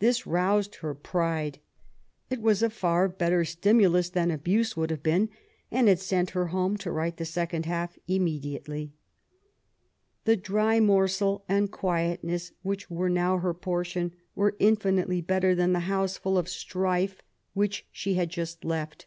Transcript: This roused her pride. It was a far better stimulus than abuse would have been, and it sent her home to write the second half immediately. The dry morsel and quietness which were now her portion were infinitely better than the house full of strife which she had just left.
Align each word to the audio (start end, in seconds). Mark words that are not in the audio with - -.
This 0.00 0.26
roused 0.26 0.74
her 0.82 0.92
pride. 0.94 1.60
It 2.28 2.42
was 2.42 2.62
a 2.62 2.68
far 2.68 3.08
better 3.08 3.42
stimulus 3.42 4.10
than 4.10 4.30
abuse 4.30 4.76
would 4.76 4.90
have 4.90 5.02
been, 5.02 5.30
and 5.70 5.88
it 5.88 5.98
sent 5.98 6.32
her 6.36 6.48
home 6.48 6.76
to 6.76 6.92
write 6.92 7.16
the 7.16 7.24
second 7.24 7.64
half 7.64 7.98
immediately. 8.06 8.92
The 10.26 10.36
dry 10.36 10.78
morsel 10.78 11.42
and 11.48 11.70
quietness 11.70 12.52
which 12.62 12.90
were 12.90 13.08
now 13.08 13.38
her 13.38 13.54
portion 13.54 14.12
were 14.34 14.56
infinitely 14.58 15.22
better 15.22 15.54
than 15.54 15.72
the 15.72 15.80
house 15.88 16.18
full 16.18 16.36
of 16.36 16.50
strife 16.50 17.22
which 17.54 17.86
she 17.90 18.12
had 18.12 18.28
just 18.28 18.62
left. 18.62 19.06